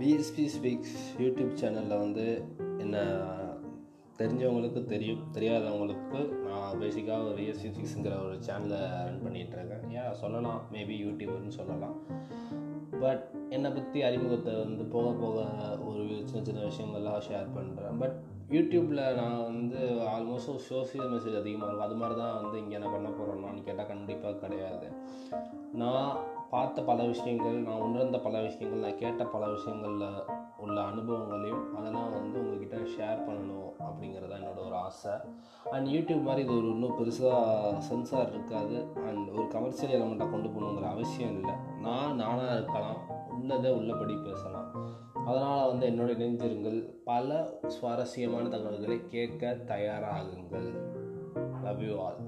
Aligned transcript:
BSP 0.00 0.44
speaks 0.56 0.98
YouTube 1.18 1.52
சேனலில் 1.60 2.02
வந்து 2.04 2.24
என்ன 2.78 2.98
தெரிஞ்சவங்களுக்கு 4.20 4.84
தெரியும் 4.84 5.20
தெரியாதவங்களுக்கு 5.32 6.20
நான் 6.46 6.78
பேசிக்காக 6.80 7.26
ஒரு 7.26 7.36
பிஎஸ்பி 7.42 7.70
ஸ்பீக்ஸுங்கிற 7.72 8.14
ஒரு 8.26 8.36
சேனலை 8.46 8.80
ரன் 9.06 9.20
பண்ணிகிட்ருக்கேன் 9.24 9.92
ஏன் 9.98 10.16
சொல்லலாம்? 10.22 10.60
மேபி 10.72 10.96
யூடியூப்னு 11.04 11.48
சொல்லலாம். 11.48 11.96
பட் 13.00 13.24
என்னை 13.48 13.70
பற்றி 13.70 14.02
அறிமுகத்தை 14.02 14.54
வந்து 14.54 14.84
போக 14.84 15.12
போக 15.20 15.44
ஒரு 15.84 16.04
சின்ன 16.24 16.42
சின்ன 16.48 16.64
விஷயங்கள்லாம் 16.70 17.22
ஷேர் 17.28 17.54
பண்ணுறேன் 17.58 17.98
பட் 17.98 18.16
யூடியூப்பில் 18.50 19.14
நான் 19.14 19.42
வந்து 19.42 19.78
ஆல்மோஸ்ட் 20.14 20.66
சோசியல் 20.70 21.10
மெசேஜ் 21.14 21.40
அதிகமாக 21.40 21.68
இருக்கும். 21.68 21.88
அது 21.88 21.94
மாதிரி 21.94 22.18
தான் 22.20 22.42
வந்து 22.42 22.58
இங்கே 22.58 22.74
என்ன 22.74 22.88
பண்ண 22.88 23.08
போகிறோம்னு 23.08 23.62
கேட்டால் 23.62 23.86
கண்டிப்பாக 23.86 24.34
கிடையாது. 24.34 24.88
நான் 25.72 26.20
பார்த்த 26.50 26.82
பல 26.82 27.04
விஷயங்கள் 27.04 27.52
நான் 27.52 27.80
உணர்ந்த 27.80 28.18
பல 28.18 28.40
விஷயங்கள் 28.42 28.88
நான் 28.88 28.98
கேட்ட 28.98 29.24
பல 29.24 29.48
விஷயங்களில் 29.48 30.22
உள்ள 30.56 30.80
அனுபவங்களையும் 30.80 31.76
அதெல்லாம் 31.76 32.10
வந்து 32.10 32.38
உங்ககிட்ட 32.38 32.76
ஷேர் 32.76 33.18
பண்ணணும் 33.18 33.68
அப்படிங்கிறது 33.78 34.28
தான் 34.28 34.40
என்னோட 34.40 34.66
ஒரு 34.66 34.74
ஆசை. 34.74 35.12
அண்ட் 35.70 35.86
யூடியூப் 35.86 36.22
மாதிரி 36.22 36.42
இது 36.42 36.56
ஒரு 36.56 36.68
இன்னும் 36.68 36.98
பெருசாக 36.98 37.78
சென்சார் 37.78 38.28
இருக்காது. 38.28 38.86
அண்ட் 39.06 39.28
ஒரு 39.28 39.46
கமர்ஷியல் 39.46 40.00
எலமெண்ட்டாக 40.00 40.30
கொண்டு 40.30 40.48
போகணுங்கிற 40.48 40.82
அவசியம் 40.82 41.38
இல்லை. 41.38 41.54
நான் 41.80 42.14
நானாக 42.14 42.52
இருக்கலாம் 42.52 42.96
உள்ளதை 43.30 43.72
உள்ளபடி 43.72 44.14
பேசலாம். 44.14 44.68
அதனால் 45.26 45.66
வந்து 45.66 45.88
என்னோட 45.88 46.18
இணைந்திருங்கள். 46.18 46.90
பல 47.04 47.58
சுவாரஸ்யமான 47.66 48.48
தகவல்களை 48.48 49.06
கேட்க 49.06 49.56
தயாராகுங்கள். 49.66 50.98
Love 51.62 51.82
you 51.82 52.02
all 52.02 52.18